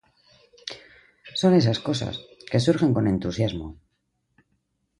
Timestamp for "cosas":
1.87-2.15